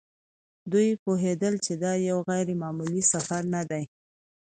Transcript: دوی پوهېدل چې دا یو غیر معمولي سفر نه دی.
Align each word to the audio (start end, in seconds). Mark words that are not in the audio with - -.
دوی 0.71 0.89
پوهېدل 1.03 1.53
چې 1.65 1.73
دا 1.83 1.93
یو 2.09 2.19
غیر 2.29 2.47
معمولي 2.61 3.03
سفر 3.13 3.41
نه 3.55 3.61
دی. 3.69 3.83